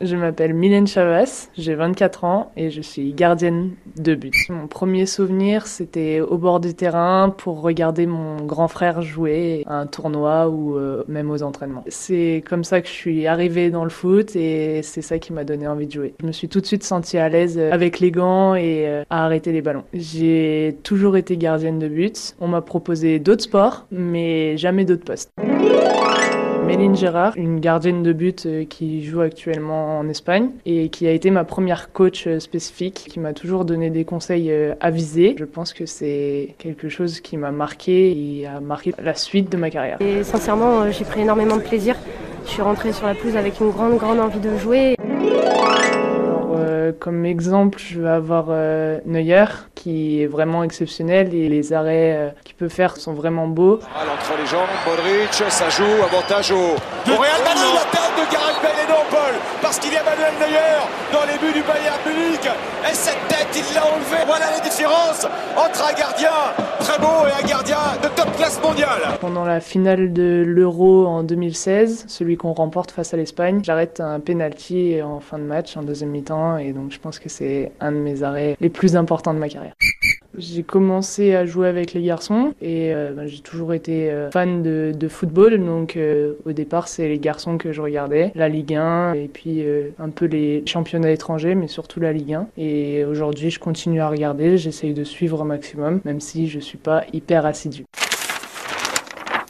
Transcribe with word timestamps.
Je 0.00 0.16
m'appelle 0.16 0.54
Mylène 0.54 0.86
Chavas, 0.86 1.50
j'ai 1.58 1.74
24 1.74 2.24
ans 2.24 2.50
et 2.56 2.70
je 2.70 2.80
suis 2.80 3.12
gardienne 3.12 3.72
de 3.96 4.14
but. 4.14 4.34
Mon 4.48 4.66
premier 4.66 5.04
souvenir, 5.04 5.66
c'était 5.66 6.20
au 6.20 6.38
bord 6.38 6.58
du 6.58 6.72
terrain 6.72 7.28
pour 7.36 7.60
regarder 7.60 8.06
mon 8.06 8.36
grand 8.46 8.68
frère 8.68 9.02
jouer 9.02 9.62
à 9.66 9.74
un 9.74 9.86
tournoi 9.86 10.48
ou 10.48 10.78
euh, 10.78 11.04
même 11.06 11.30
aux 11.30 11.42
entraînements. 11.42 11.84
C'est 11.88 12.42
comme 12.48 12.64
ça 12.64 12.80
que 12.80 12.88
je 12.88 12.94
suis 12.94 13.26
arrivée 13.26 13.70
dans 13.70 13.84
le 13.84 13.90
foot 13.90 14.34
et 14.36 14.80
c'est 14.82 15.02
ça 15.02 15.18
qui 15.18 15.34
m'a 15.34 15.44
donné 15.44 15.68
envie 15.68 15.86
de 15.86 15.92
jouer. 15.92 16.14
Je 16.20 16.26
me 16.26 16.32
suis 16.32 16.48
tout 16.48 16.62
de 16.62 16.66
suite 16.66 16.84
sentie 16.84 17.18
à 17.18 17.28
l'aise 17.28 17.58
avec 17.58 18.00
les 18.00 18.10
gants 18.10 18.54
et 18.54 18.88
euh, 18.88 19.04
à 19.10 19.26
arrêter 19.26 19.52
les 19.52 19.60
ballons. 19.60 19.84
J'ai 19.92 20.78
toujours 20.82 21.18
été 21.18 21.36
gardienne 21.36 21.78
de 21.78 21.88
but. 21.88 22.36
On 22.40 22.48
m'a 22.48 22.62
proposé 22.62 23.18
d'autres 23.18 23.44
sports, 23.44 23.86
mais 23.90 24.56
jamais 24.56 24.86
d'autres 24.86 25.04
postes. 25.04 25.30
Méline 26.62 26.94
Gérard, 26.94 27.34
une 27.36 27.60
gardienne 27.60 28.02
de 28.02 28.12
but 28.12 28.46
euh, 28.46 28.64
qui 28.64 29.04
joue 29.04 29.20
actuellement 29.20 29.98
en 29.98 30.08
Espagne 30.08 30.50
et 30.64 30.88
qui 30.88 31.06
a 31.06 31.10
été 31.10 31.30
ma 31.30 31.44
première 31.44 31.92
coach 31.92 32.26
euh, 32.26 32.38
spécifique, 32.38 33.06
qui 33.08 33.20
m'a 33.20 33.32
toujours 33.32 33.64
donné 33.64 33.90
des 33.90 34.04
conseils 34.04 34.50
euh, 34.50 34.74
avisés. 34.80 35.34
Je 35.38 35.44
pense 35.44 35.72
que 35.72 35.86
c'est 35.86 36.54
quelque 36.58 36.88
chose 36.88 37.20
qui 37.20 37.36
m'a 37.36 37.50
marqué 37.50 38.12
et 38.12 38.46
a 38.46 38.60
marqué 38.60 38.94
la 39.02 39.14
suite 39.14 39.50
de 39.50 39.56
ma 39.56 39.70
carrière. 39.70 39.98
Et 40.00 40.22
sincèrement, 40.22 40.90
j'ai 40.90 41.04
pris 41.04 41.22
énormément 41.22 41.56
de 41.56 41.62
plaisir. 41.62 41.96
Je 42.44 42.50
suis 42.50 42.62
rentrée 42.62 42.92
sur 42.92 43.06
la 43.06 43.14
pelouse 43.14 43.36
avec 43.36 43.60
une 43.60 43.70
grande, 43.70 43.96
grande 43.96 44.20
envie 44.20 44.40
de 44.40 44.56
jouer. 44.56 44.96
Comme 46.98 47.24
exemple, 47.24 47.78
je 47.78 48.00
vais 48.00 48.08
avoir 48.08 48.46
Neuer, 49.06 49.44
qui 49.74 50.22
est 50.22 50.26
vraiment 50.26 50.62
exceptionnel 50.64 51.34
et 51.34 51.48
les 51.48 51.72
arrêts 51.72 52.34
qu'il 52.44 52.54
peut 52.54 52.68
faire 52.68 52.96
sont 52.96 53.14
vraiment 53.14 53.46
beaux. 53.48 53.74
Entre 53.76 54.40
les 54.40 54.46
jambes, 54.46 54.68
Modric, 54.86 55.32
ça 55.48 55.68
joue, 55.68 55.84
avantage 56.04 56.52
au, 56.52 56.56
au 56.56 57.16
Real 57.16 57.40
Madrid, 57.44 57.74
la 57.74 57.90
tête 57.90 58.12
de 58.16 58.32
Gareth 58.32 58.62
Bale 58.62 58.80
et 58.84 58.88
non 58.90 59.04
Paul, 59.10 59.34
parce 59.60 59.78
qu'il 59.78 59.92
y 59.92 59.96
a 59.96 60.02
Manuel 60.02 60.32
Neuer 60.40 60.80
dans 61.12 61.24
les 61.26 61.38
buts 61.38 61.52
du 61.52 61.62
Bayern 61.62 61.98
Munich, 62.06 62.46
et 62.46 62.94
cette 62.94 63.26
tête, 63.28 63.48
il 63.54 63.74
l'a 63.74 63.84
enlevée. 63.84 64.24
Voilà 64.26 64.46
les 64.56 64.61
entre 64.80 65.84
un 65.84 65.92
gardien 65.92 66.30
très 66.80 66.98
beau 66.98 67.26
et 67.28 67.42
un 67.42 67.46
gardien 67.46 67.76
de 68.02 68.08
top 68.08 68.34
classe 68.36 68.60
mondiale. 68.62 69.00
Pendant 69.20 69.44
la 69.44 69.60
finale 69.60 70.12
de 70.12 70.42
l'Euro 70.46 71.06
en 71.06 71.22
2016, 71.22 72.06
celui 72.08 72.36
qu'on 72.36 72.52
remporte 72.52 72.90
face 72.90 73.12
à 73.12 73.16
l'Espagne, 73.18 73.60
j'arrête 73.62 74.00
un 74.00 74.18
penalty 74.18 75.02
en 75.02 75.20
fin 75.20 75.38
de 75.38 75.44
match, 75.44 75.76
en 75.76 75.82
deuxième 75.82 76.10
mi-temps, 76.10 76.56
et 76.56 76.72
donc 76.72 76.90
je 76.90 76.98
pense 76.98 77.18
que 77.18 77.28
c'est 77.28 77.72
un 77.80 77.92
de 77.92 77.98
mes 77.98 78.22
arrêts 78.22 78.56
les 78.60 78.70
plus 78.70 78.96
importants 78.96 79.34
de 79.34 79.38
ma 79.38 79.48
carrière. 79.48 79.74
J'ai 80.38 80.62
commencé 80.62 81.34
à 81.34 81.44
jouer 81.44 81.68
avec 81.68 81.92
les 81.92 82.02
garçons 82.02 82.54
et 82.62 82.94
euh, 82.94 83.12
ben, 83.12 83.26
j'ai 83.26 83.40
toujours 83.40 83.74
été 83.74 84.10
euh, 84.10 84.30
fan 84.30 84.62
de, 84.62 84.92
de, 84.96 85.08
football. 85.08 85.58
Donc 85.64 85.96
euh, 85.96 86.34
au 86.46 86.52
départ, 86.52 86.88
c'est 86.88 87.08
les 87.08 87.18
garçons 87.18 87.58
que 87.58 87.72
je 87.72 87.82
regardais, 87.82 88.32
la 88.34 88.48
Ligue 88.48 88.74
1 88.74 89.14
et 89.14 89.28
puis 89.28 89.64
un 89.98 90.08
peu 90.08 90.26
les 90.26 90.62
championnats 90.66 91.10
étrangers, 91.10 91.54
mais 91.54 91.68
surtout 91.68 92.00
la 92.00 92.12
Ligue 92.12 92.34
1. 92.34 92.48
Et 92.56 93.04
aujourd'hui, 93.04 93.50
je 93.50 93.58
continue 93.58 94.00
à 94.00 94.08
regarder, 94.08 94.56
j'essaye 94.56 94.94
de 94.94 95.04
suivre 95.04 95.40
au 95.40 95.44
maximum, 95.44 96.00
même 96.04 96.20
si 96.20 96.48
je 96.48 96.58
suis 96.60 96.78
pas 96.78 97.04
hyper 97.12 97.46
assidu. 97.46 97.84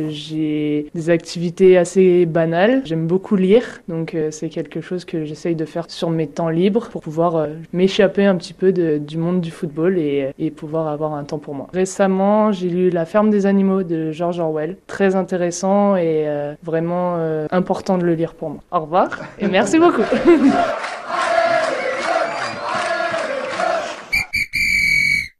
J'ai 0.00 0.90
des 0.94 1.10
activités 1.10 1.78
assez 1.78 2.26
banales. 2.26 2.82
J'aime 2.84 3.06
beaucoup 3.06 3.36
lire, 3.36 3.64
donc 3.88 4.14
euh, 4.14 4.30
c'est 4.30 4.48
quelque 4.48 4.80
chose 4.80 5.04
que 5.04 5.24
j'essaye 5.24 5.54
de 5.54 5.64
faire 5.64 5.86
sur 5.88 6.10
mes 6.10 6.26
temps 6.26 6.48
libres 6.48 6.88
pour 6.90 7.02
pouvoir 7.02 7.36
euh, 7.36 7.46
m'échapper 7.72 8.24
un 8.24 8.36
petit 8.36 8.52
peu 8.52 8.72
du 8.72 9.16
monde 9.16 9.40
du 9.40 9.50
football 9.50 9.98
et, 9.98 10.32
et, 10.38 10.50
pouvoir 10.50 10.88
avoir 10.88 11.14
un 11.14 11.24
temps 11.24 11.38
pour 11.38 11.54
moi. 11.54 11.68
Récemment, 11.72 12.52
j'ai 12.52 12.68
lu 12.68 12.90
La 12.90 13.04
ferme 13.04 13.30
des 13.30 13.46
animaux 13.46 13.82
de 13.82 14.12
George 14.12 14.40
Orwell. 14.40 14.76
Très 14.86 15.16
intéressant 15.16 15.96
et 15.96 16.24
euh, 16.26 16.54
vraiment 16.62 17.16
important 17.50 17.98
de 17.98 18.04
le 18.04 18.14
lire 18.14 18.34
pour 18.34 18.50
moi. 18.50 18.60
Au 18.70 18.80
revoir 18.80 19.10
et 19.38 19.48
merci 19.48 19.78
beaucoup. 19.78 20.02